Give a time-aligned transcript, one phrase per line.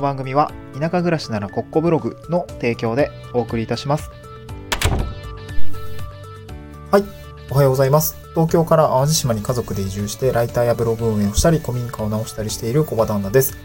[0.00, 4.10] の番組は田舎暮らしならコッコブログの提供でお送りいたします。
[6.90, 7.04] はい。
[7.50, 8.16] おはようございます。
[8.34, 13.58] 東京から淡路島に家族で移住してライターやブログ運営をしたり古民家を直したりしている小場旦那です。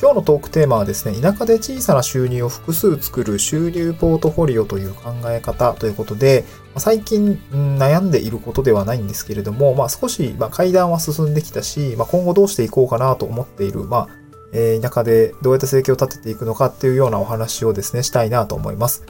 [0.00, 6.44] 今日のトークテーマはですね、田舎で小さな収入を複数作る収入ポートフォリオという考え方ということで、
[6.76, 14.08] 最近悩んでいることではないんですけれども、まあ少しま階段は進んできたし、まあ、今後どうしていこうかなと思っている、まあ、
[14.52, 19.04] えー、田舎でどうやって生計を立てていくのかっていうようなお話をですね、したいなと思います。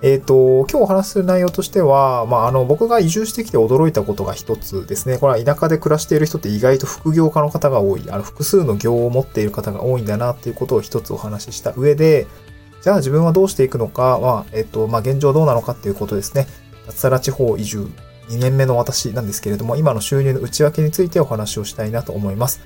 [0.00, 5.18] えっ、ー、と、今日お話しする内容としては、まあ、あの、僕が移住してきて驚いたことが一つですね。
[5.18, 12.28] これは田舎で暮らしている人って意外と副業家の方が多い、あの、複数の業を持っている方が多いんだなっていうことを一つお話しした上で、
[12.80, 16.46] じゃあ自分はどうしていくのか、ま、えっ、ー、と、まあ、現状どうなのかっていうことですね。
[16.86, 17.88] 脱サラ地方移住
[18.28, 22.60] 2年目の私なんですけれども、今の収入の内訳についてお話をしたいなと思います。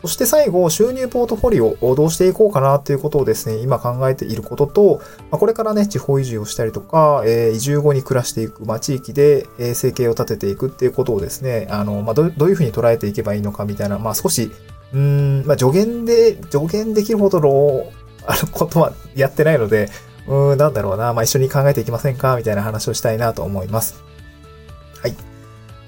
[0.00, 5.00] そして最後、収入ポートフォリオをどうしていこうかなということをですね、今考えていることと、
[5.32, 14.52] これからね、地方移住をしたりとか、え移住後に暮らしていく、まあ、地域で生計を立てていくっていうことをですね、あの、まあ、どういうふうに捉えていけばいいのかみたいな、まあ、少し、
[14.94, 17.86] うん、まあ、助言で、助言できるほどの、
[18.24, 19.90] あの、ことはやってないので、
[20.28, 24.07] うん、なんだろうな、まあ、一緒に考えていきませんかみたいな話をしたいなと思います。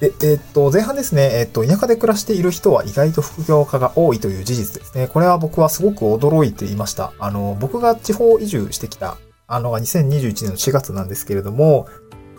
[0.00, 5.08] で、えー、っと、前半ですね、えー、っと、田舎で暮らしている人は意外と副業家が多いという事実ですね。
[5.08, 7.12] これは僕はすごく驚いていました。
[7.18, 11.86] あの、僕が地方移住してきた、あのが2021年の4月なんですけれども、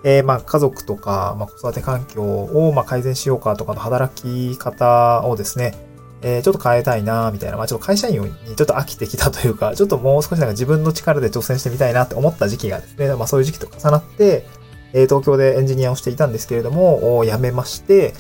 [0.04, 5.76] えー、まあ、家族とか、まあ、子育て環境を、まあ、改善しようかとかの働き方をですね、
[6.24, 14.46] えー、ちょっと変えたいなみたいな、まあ、ちょっと会社員にちょっと飽きてきたというか、ちょっともう少しなんか自分の力で挑戦してみたいなって思った時期がですね、まあ、そういう時期と重なって、
[14.94, 18.14] え東京でエンジニアをしていたんですけれども、辞めまして、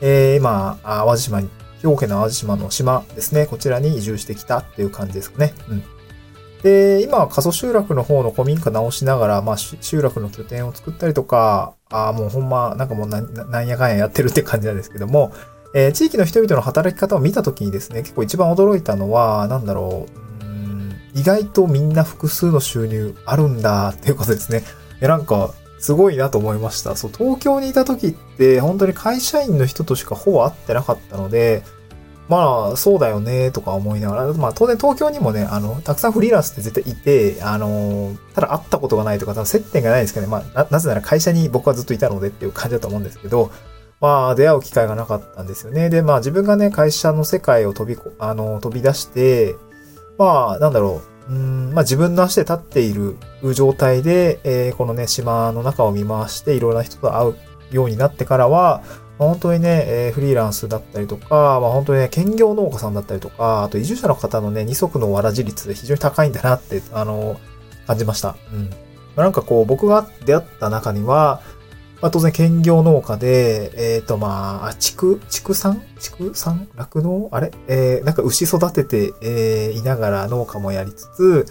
[0.00, 1.48] え、今、淡路島に、
[1.82, 5.54] 兵庫県の淡路島の島ですね、こちらに移住してきたっていう感じですかね。
[5.68, 5.82] うん。
[6.62, 15.32] で、今は過疎集落の方の古民家直しながら、まあ、集落の拠点を作ったりとか、あもうほんま、なんかもうなんやかんややってるって感じなんですけども、
[15.74, 20.06] えー、地域の人々の働き方を見たときにですね、結構一番驚いたのは、なんだろ
[20.42, 24.62] う、うん意外とみんな複数の収入あるんだっていうことですね。
[25.00, 26.96] え、なんか、すごいなと思いました。
[26.96, 31.62] そう、東京にいた時って本当に会社員の人としかほぼ会ってなかったので、
[32.28, 43.50] まあ、そうだよね、とか思いながら、まあ、当然東京にもね、あの、たくさんフリーランスって絶対いて、あの、ただ会ったことがないとか、接点がないですけどね、まあな、なぜなら会社に僕はずっといたのでっていう感じだと思うんですけど、
[44.00, 45.88] まあ、出会う機会がなかったんですよね。
[45.88, 49.56] で、まあ、自分がね、会社の世界を飛び、あの、飛び出して、
[50.18, 53.16] まあ、なんだろう、うんまあ、自分の足で立っている
[53.54, 57.36] 状態で、えー、このね、島の中を見回していろんな人と会う
[57.70, 58.82] ようになってからは、
[59.18, 67.38] まあ、本当にね、えー、フリーランスだったりとか、まあ、本当にね、兼業農家さんだったりとか、あと移住者の方のね、二足のわらじ率で非常に高いんだなって、あの、
[67.86, 68.36] 感じました。
[68.52, 68.70] うん。
[68.70, 68.76] ま
[69.16, 71.42] あ、なんかこう、僕が出会った中には、
[72.00, 75.82] まあ、当然兼業農家で、えっ、ー、とまあ、畜、畜産？
[75.98, 76.68] 畜産？
[76.76, 77.28] 酪農？
[77.32, 77.50] あれ？
[77.66, 81.46] えー、なんか牛育てて、えー、いながら農家もやりつつ、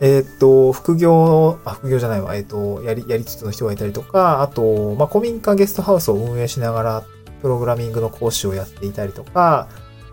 [0.00, 7.04] えっ、ー、と、副業、あ、副業じゃないわ、えっ、ー、と、やり、やりつつの人がいたりとか、あと、まあ、古民家ゲストハウスを運営しながら、
[7.40, 9.68] プログラミングの講師をやっていたりとか、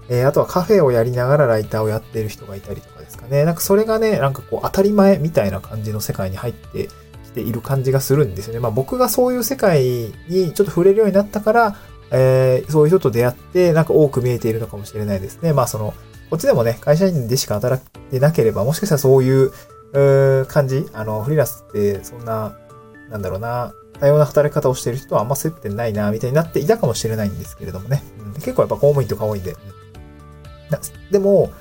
[0.09, 3.45] えー、あとはカフェをやりながらライターをやっている人がいたりとかですかね。
[3.45, 6.89] なんかそれがね、なんかこう当たり前みたいな感じの世界に入って
[7.29, 8.59] きている感じがするんですよね。
[8.59, 9.83] まあ僕がそういう世界
[10.27, 11.75] にちょっと触れるようになったから、
[12.11, 15.53] えー、そういう人と出会って、なんか多く見えているのかもしれないですね。
[15.53, 15.93] まあその、
[16.29, 19.51] こっちでもね、会社員でしか働いてなければ、もしかしたらそういう、
[19.91, 22.57] う感じあの、フリーランスってそんな、
[23.09, 28.03] なんだろうな、多様な働き方をしている人はあんま接点ないな、みたいになっていたかもしれないんですけれどもね。
[28.19, 29.55] うん、結構やっぱ公務員とか多いんで。
[31.11, 31.51] でも、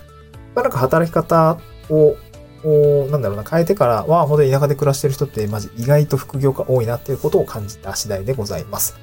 [0.55, 1.59] なんか働き方
[1.89, 2.17] を
[2.65, 8.97] なんだろうな、変えてからは、本当に田舎で暮らしてる人って、マジ意外と副業が多いなっていうことを感じた次第でございます。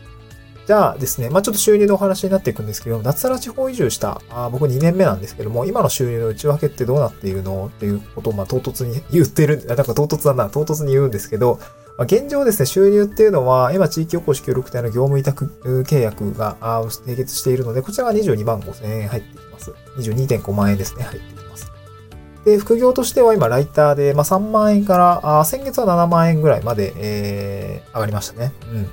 [0.66, 11.60] じゃあですね、まあちょっと収入のお話になっていくんですけど、脱サラ地方移住したあ僕2年目なんですけども、今の収入の内訳ってどうなっているのっていうことを、まあ唐突に言ってる、なんか唐突だな、唐突に言うんですけど、
[11.98, 19.72] まあ、現状ですね、収入っていうのは、今地域おこし協力隊の業務委託契約が締結しているので、こちらが22万5千円入ってきます。
[19.98, 21.35] 22.5万円ですね、入って。
[22.46, 28.54] で、副業としては今、ライターで、まあ、3万円から、あ先月は7万円ぐらいまで、えー、上がりましたね。
[28.72, 28.90] うん。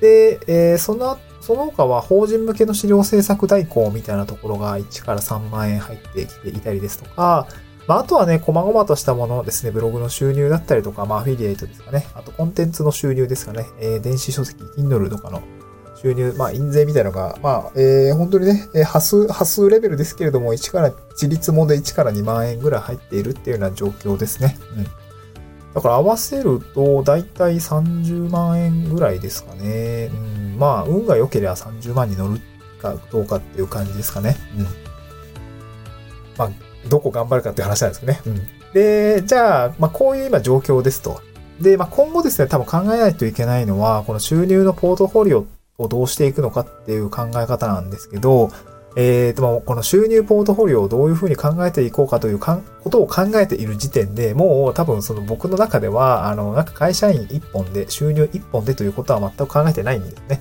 [0.00, 7.46] で、えー、その、その他は法人向けの資料制作代行みたいなところが1から3万円入ってきていたりですとか、
[7.86, 12.06] まあ、あとはね、細々としたものですね、ブログの収入だったりとか、まあ、アフィリエイトですかね。
[12.14, 13.66] あと、コンテンツの収入ですかね。
[13.80, 15.42] えー、電子書籍、Kindle とかの
[16.00, 24.56] 収入、まあ、印税みたいなのが、まあ、えー、本当にね、えー、端数、端数レベルですけれども、1から、自立もで1から2万円ぐらい入っているっていうような状況ですね。
[24.76, 24.84] うん。
[25.74, 30.10] だから合わせると、だいたい30万円ぐらいですかね。
[30.12, 30.16] う
[30.56, 32.40] ん、まあ、運が良ければ30万に乗る
[32.80, 34.36] かどうかっていう感じですかね。
[34.56, 34.64] うん。
[36.36, 36.50] まあ、
[36.88, 38.20] どこ頑張るかっていう話なんですけどね。
[38.26, 38.72] うん。
[38.72, 41.20] で、じゃあ、まあ、こういう今状況ですと。
[41.60, 45.44] で、まあ、今後ですね、多分考えないといけないのは、この収入のポートフォリオっ
[45.78, 48.50] をどうしていくのかっていう考え方なんですけど、
[48.96, 60.40] えー、と、この収入ポートフォリオをどういうふうに考えていこうかというかんことを考えている時点でもう多分その僕の中では、あの、なんか会社員一本で、収入一本でということは全く考えてないんですね。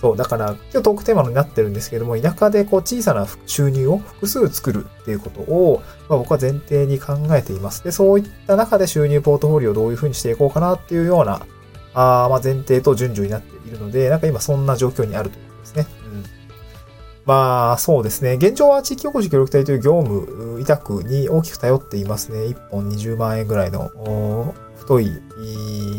[0.00, 7.82] そう、だから、今日トークテーマになってるんですけども、田舎でこう小さな収入を複数作るっていうことを、まあ、僕は前提に考えています。
[7.82, 11.40] で、そういった中で収入ポートフォリオをどういうふうにしていこうかなっていうような、
[11.96, 15.86] あまあ前提と順序になっているので、なんか今そんな状況にあるということですね。
[16.12, 16.24] うん。
[17.24, 18.34] まあ、そうですね。
[18.34, 22.40] 現状は地域おこし協力隊という業務委託に大きく頼っていますね。
[22.40, 25.10] 1本20万円ぐらいの太い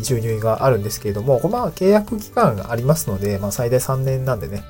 [0.02, 4.62] 収入があるんですけれども、まあ契約期間がありますので、まあ最大3年なんでね、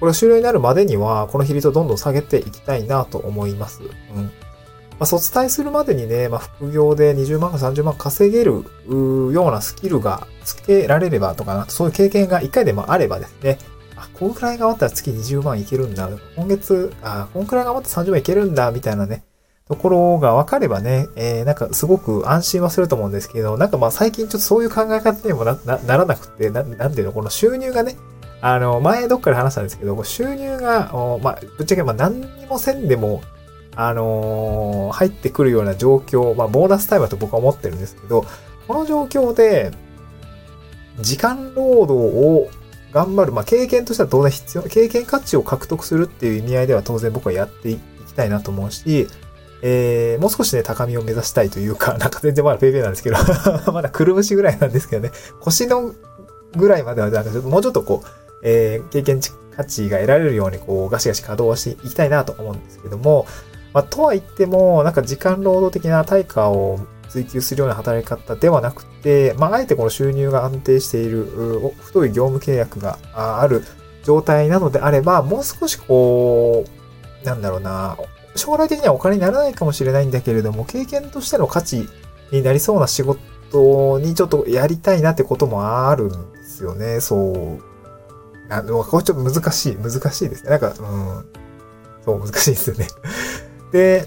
[0.00, 3.82] これ終了になるまでには、この比率をどんどん下げていきたいなと思います。
[3.82, 3.86] う
[4.20, 4.30] ん。
[5.02, 13.58] まあ、卒退するまでにね、まあ、副業で20万か30万稼げるようなスキルがつけられればとかな、そういう経験が1回でもあればですね、
[13.96, 16.08] あ、こんくらい頑張ったら月20万いけるんだ。
[16.36, 19.24] 今月、あ、こんくらい頑張って30万いけるんだ、みたいなね、
[19.66, 27.96] ところが分かればね、えー、なんかすごく安心はすると思うんですけど、なんかまあ最近ちょっとそういう考え方にもなならなくて、ななんていうの、この収入がね、
[28.40, 33.20] あの、前どっかで話したんですけど、収入が、まあ、ぶっちゃけまあ何にもせんでも、
[33.74, 38.26] あのー、入ってくるような状況、まあ、ボーナスタイムだと僕は思ってるんですけど、
[38.68, 39.72] この状況で、
[41.00, 42.50] 時間労働を
[42.92, 49.08] 頑張る、まあ、経験としては当然必要、経験価値を獲得するっていう意味合いでは当然僕はやっていきたいなと思うし、
[49.62, 53.16] えー、もう少しね、高みを目指したいというか、 なんか全然まだペイペイなんですけど
[53.72, 55.94] まだくるぶしぐらいなんですけどね、腰の
[56.56, 58.08] ぐらいまでは、なんかもうちょっとこう、
[58.42, 63.26] えー、経験値価値が得られるように、こう、ガシガシ稼働していきたいなと思うんですけども、
[63.72, 71.24] まあ、とは言っても、なんか時間労働的な対価を追求するような働き方ではなくて、まあ、あえてこの収入が安定している、
[71.80, 73.64] 太い業務契約がある
[74.04, 76.64] 状態なのであれば、もう少しこ
[77.22, 77.96] う、なんだろうな、
[78.34, 81.88] 将来的にはお金にならないかもしれないんだけれども、経験としての価値
[82.30, 87.00] になりそうな仕事にちょっとやりたいなってこともあるんですよね。
[87.00, 87.72] そう。
[88.48, 90.50] あの、これちょっと難しい、難しいですね。
[90.50, 91.24] なんか、うん。
[92.04, 92.88] そう、難しいですよね。
[93.72, 94.06] で、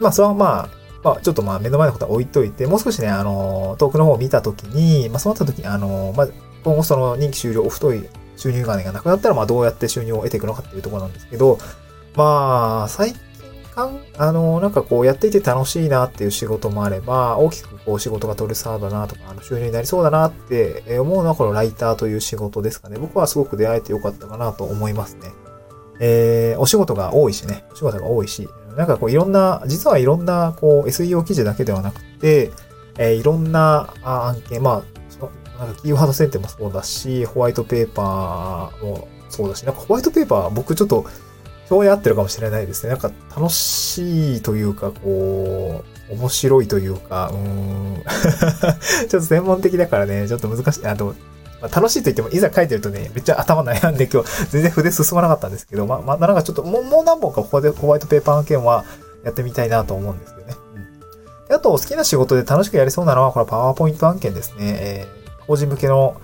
[0.00, 0.68] まあ、それはまあ、
[1.02, 6.28] まあ、ちょっとまあ、目の前のことは置いといて、もう少しね、あの、遠くの方を見たときに、まあ、そうなったときに、あの、まあ、
[6.64, 11.58] 今後その任期終了、お太い収入金がなくなったら、まあ、どうやって収入を得ていくのかっていうところなんですけど、
[12.14, 13.32] まあ、最近
[13.72, 22.98] かん、あの、なんかこうやっていて楽しいなっていう仕事もあれば、大きくこう仕事が取れそうだなとか、あの収入になりそうだなって思うのはこのライターという仕事ですかね。
[22.98, 25.30] 僕はすごく出会えてよかったかなと思いますね。
[26.04, 32.50] えー、お仕事が多いしね、お仕事が多いし、なんかこういろんな、実はいろんなこう SEO 記事だけではなくて、
[32.98, 34.82] えー、いろんな案件、ま
[35.58, 41.06] あ、なんかキーワード選定もそうだし、ホワイトペーパーもそうだし、なんかホワイトペーパー僕ちょっと
[41.70, 42.90] 表現合ってるかもしれないですね。
[42.90, 48.02] なんか楽しいというか、こう、面白いというか、うん。
[49.08, 50.86] ちょっと専門的だからね、ちょっと難しい。
[50.86, 51.14] あと、
[51.62, 58.84] まあ、楽しいと言っても、いざ書いてるとね、めっちゃ頭悩んで今日全然筆進まなかったんですけど、まあ、まあ、なんかちょっともう、もう何本かここでホワイトペーパー案件は
[59.24, 60.54] やってみたいなと思うんですけどね。
[60.74, 60.78] う
[61.44, 61.48] ん。
[61.48, 64.56] であと、好きな仕事で楽しくやりそうなのは、これパワーポイント案件ですね。
[64.60, 66.20] えー、法人向けの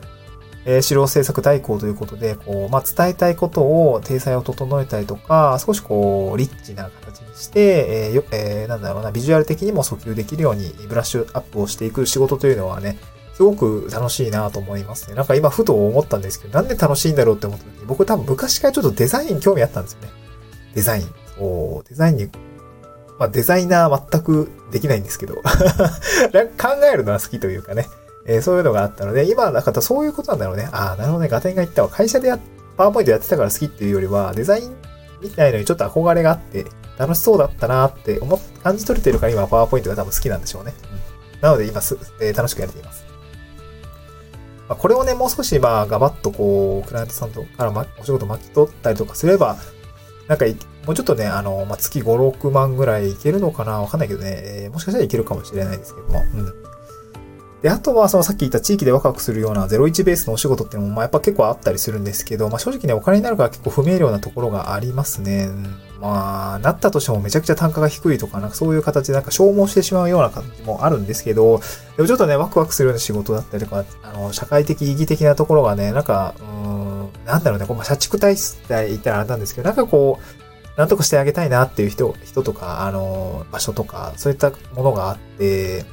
[0.71, 12.99] えー、資料制作代行ということで、こう、まあ、伝えたいことを、体裁を整えたりとか、少しこう、リッチな形にして、えー、えー、なんだろうな、ビジュアル的にも訴求できるようにブラッシュアップをしていく仕事というのはね、
[13.39, 15.15] すごく楽しいなと思いますね。
[15.15, 20.09] なんか今ふと思ったんですけど、なんで楽しいんだろうって思った時に、僕多分昔からちょっとデザイン興味あったんですよね。
[20.75, 21.15] デザイン。
[21.37, 22.29] そう、デザインに、
[23.17, 25.43] まあデザイナー全くできないんですけど、 考
[26.93, 27.87] えるのは好きというかね。
[28.27, 30.69] えー、そういうのがあったので、今だからそういうことなんだろうね。
[30.73, 31.29] ああ、なるほどね。
[31.29, 31.89] ガテンが言ったわ。
[31.89, 32.41] 会社でや、
[32.77, 34.77] パワーポイントやってたから好きっていうよりは、デザイン
[35.23, 36.67] みたいのにちょっと憧れがあって、
[36.99, 40.75] 楽しそうだったなって思っ、感じ取れてるから今パワーポイントが多分好きなんでしょうね。
[41.37, 43.08] うん、なので今す、えー、楽しくやれています。
[44.69, 49.57] まあ、これをね、もう少し、まあ、ガバッとこう、クライアントさんとから、ま、お仕事巻き取ったりとかすれば、
[50.27, 50.45] なんか、
[50.85, 52.05] もうちょっとね、あの、まあ、月5、
[52.39, 53.81] 6万ぐらいいけるのかな？
[53.81, 56.68] わかんないけどね、えー、もしかしたらいけるかもしれないですけども、うん。
[57.63, 65.49] で、あとは、そのさっき言った地域でワクワクするような01ベースのお仕事っていうのも、まあ、やっぱ結構あったりするんですけど、まあ、正直ね、お金になるから結構不明瞭なところがありますね。
[66.01, 71.61] まあ、なったとしてもめちゃくちゃ単価が低いとか、なんかそういう形でなんか消耗してしまうような感じもあるんですけど、
[71.97, 85.85] でもちょっとね、ワクワクするような仕事だったりとか、あの、社会的意義的なところがね、なんか、うん、なんだろうね、こう、まあ、社畜体質って言ったらあれなんですけど、なんかこう、なんとかしてあげたいなっていう人、人とか、あの、場所とか、そういったものがあって、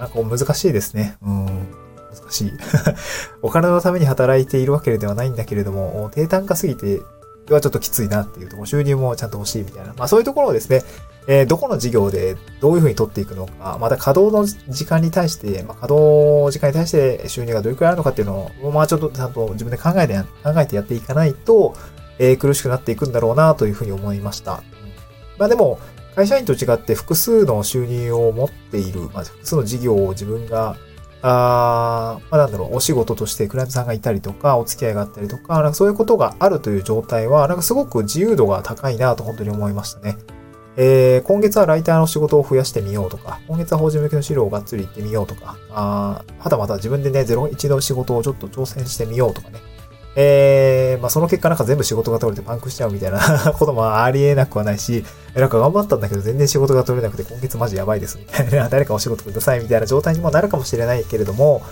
[0.00, 1.16] なんか難しいですね。
[1.22, 1.46] うん。
[1.46, 2.52] 難しい。
[3.42, 7.00] お金のために働いているわけではないんだけれども、低単価すぎて
[7.50, 9.92] はちょっときついなっていうところ、収入もちゃんと欲しいみたいな。
[9.96, 10.82] まあそういうところをですね、
[11.26, 21.74] えー、どこの事業でどういうふうに取っていくのか、また稼働の時間に対して、まあ、稼働時間に対して収入がどれくらいあるのかっていうのを、まあちょっとちゃんと自分で考えて、考えてやっていかないと、
[22.18, 24.62] えー、苦しくなっていくんだろうなというふうに思いました。
[25.38, 25.78] まあでも、
[26.20, 30.76] 会社員と違って複数の収入を持っている、まあ、複数の事業を自分が
[31.22, 40.16] あまあ、なんだろう、お仕事としてクライアントさんがいたりとか、お付き合いがあったりとか、なんかそういうことがあるという状態は、なんかすごく自由度が高いなと本当に思いましたね。
[40.76, 49.58] えー、今月はライターの仕事を増やしてみようとか、今月は法人向けの資料をがっつり行ってみようとか、あはたまた自分でね、01の仕事をちょっと挑戦してみようとかね。
[50.22, 53.20] えー、まあ、その結果なんか全部仕事が取れてパンクしちゃうみたいな
[53.58, 55.02] こともありえなくはないし、
[55.34, 61.62] なんか頑張ったんだけど全然仕事が取れなくて今月マジやばいですみたいな、 誰かお仕事くださいみたいな状態にもなるかもしれないけれども、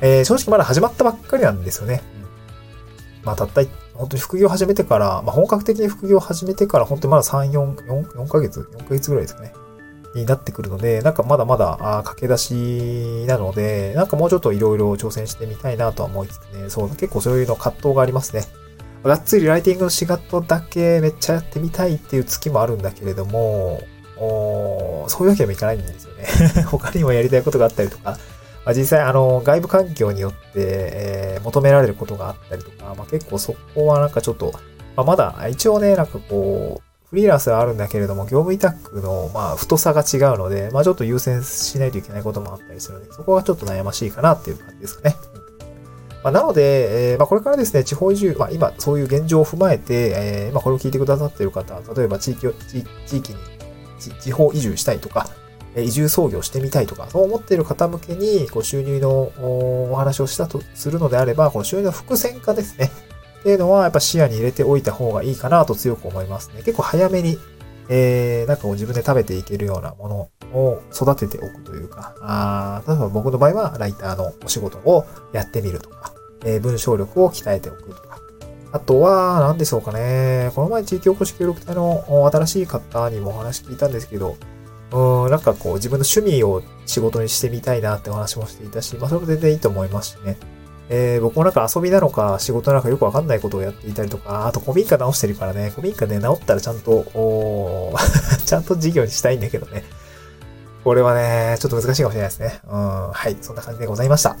[0.00, 2.02] えー、正直まだ始まったばっかりなんですよね。
[3.24, 3.62] まあ、たった、
[3.94, 9.52] 本当に副業始めてから、まあ、本格的に副業始めてから本当にまだ3、4、4, 4ヶ月 ?4 ヶ月ぐらいですかね。
[10.14, 18.44] になってくるので、なんかまだまだ駆け出しなので、なんかもうちょっといろいろ挑戦してみたいなとは思いつつね、そう、結構そういうの葛藤がありますね。
[19.02, 23.80] がっつりライティングの仕事だけめっちゃやってみたいっていう月もあるんだけれども、
[24.16, 26.26] そういうわけにもいかないんですよね。
[26.68, 28.18] 他にもやりたいことがあったりとか、
[28.64, 34.52] まあ、実際あの外部環境によって、えー、求められることがあったりとか、まあ、結構そこはなんかちょっと、
[34.96, 45.16] まあ、まだ一応ね、なんかこう、フリーランスはあるんだけれども、業務委託の、まあ、太さが違うので、まあ、ちょっと優先しないといけないこともあったりするので、そこがちょっと悩ましいかなっていう感じですかね。
[46.22, 52.78] まあ、なので、えー、まあ、これからですね、地方移住、まあ、今、そういう現状を踏まえて、えー、まあ、これを聞いてくださっている方、例えば地域を地
[53.16, 53.38] 域に
[54.20, 55.28] 地方移住したいとか、
[55.76, 59.32] 移住創業してみたいとか、そう思っている方向けに、こう収入の
[59.90, 62.90] お話をしたとするのであれば、この収入の伏線化ですね。
[63.40, 66.62] っていうのは、やっぱ視野に入れておいた方がいいかなと強く思いますね。
[66.62, 67.38] 結構早めに、
[67.88, 76.12] えー、なんかこう自分で食べていけるようなものを育てておくというか、あ例えば僕の場合はライターのお仕事をやってみるとか、
[76.44, 78.18] えー、文章力を鍛えておくとか、
[78.72, 80.52] あとは、何でしょうかね。
[80.54, 84.36] この前地域おこし協力隊の新しい方にもお話聞いたんですけど、
[84.92, 90.36] うん、なんかこう自分の趣味を仕事にしてみたいなってお話もしていたし、まあそれも全然いいと思いますしね。
[90.92, 97.94] えー、僕もなんか遊びなのか仕事なのかよくわかんないことをやっていたりとか、あと古民家直してるからね、古民家ね、直ったらちゃんと、お
[98.44, 99.84] ちゃんと事業にしたいんだけどね。
[100.82, 102.60] これはね、ちょっと難しいかもしれないですね。
[102.68, 104.36] うん、はい、そんな感じでございました。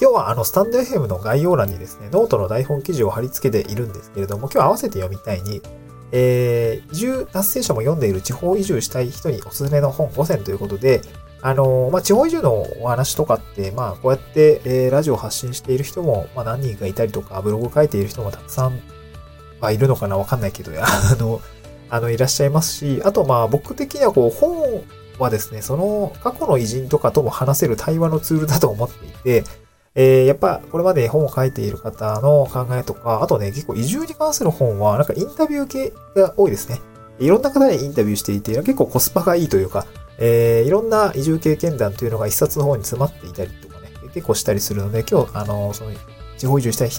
[0.00, 5.62] 今日はあの、スタンド FM の概要欄にですね、ノートの台本記事を貼り付けているんですけれども、今日合わせて読みたいに、
[6.10, 11.00] えー、移住達成者も読んでいる地方移住したい人におすすめの本5選ということで、
[11.42, 18.80] あの、まあ、地方移住のお話とかって、まあ、こうやって、えー、ラジオ発信している人も、まあ、何人かいたりとか、ブログ書いている人もたくさん
[19.60, 21.40] はいるのかなわかんないけど、 あの、
[21.90, 24.82] あの、いらっしゃいますし、あと、まあ、僕的には、こう、本
[25.18, 29.08] はですね、その、過去の偉人とかとも話せる対話のツールだと思ってい
[29.42, 29.44] て、
[29.96, 36.80] えー、やっぱ、これまで本を書いている方の考えとか、あとね、結構移住に関する本は、なんかインタビュー系が多いですね。
[37.18, 39.86] いろんな方にインタビューしていて、結構コスパがいいというか、
[40.18, 45.90] えー、いろんな移住経験談というのが一冊の方に詰まっていたりとかね、結構したりするので、今日、あの、その、
[46.36, 46.90] 地方移住したい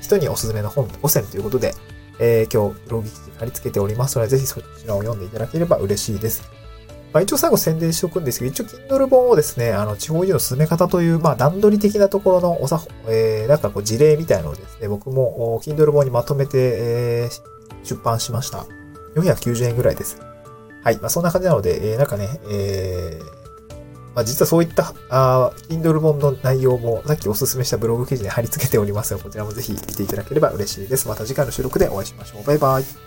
[0.00, 1.74] 人におすすめの本5選ということで、
[2.18, 6.56] えー、今日、ブログ記事貼り付けておりますので、ぜひそちらを読んでいただければ嬉しいです。
[7.12, 18.66] まあ、一応最後宣伝しておくんですけど、一応 Kindle 本をですね、あの、地方移住の進め方という、まあ、段取り的なところのおさ、えー、なんかこう事例みたいなのをですね、僕も Kindle 本にまとめて、えー、出版しました。
[19.14, 20.20] 490円ぐらいです。
[20.86, 20.98] はい。
[20.98, 23.24] まあ、そんな感じなので、えー、なんかね、えー、
[24.14, 31.08] まあ、実はそういった、あ Kindle 本の内容も、さっきお勧めしたブログ記事に貼り付けておりますので、こちらもぜひ見ていただければ嬉しいです。
[31.08, 32.44] また次回の収録でお会いしましょう。
[32.44, 33.05] バイバイ。